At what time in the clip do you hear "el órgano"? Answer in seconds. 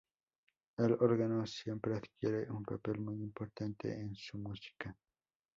0.79-1.45